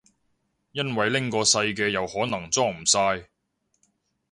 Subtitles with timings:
[0.71, 3.29] 因為拎個細嘅又可能裝唔晒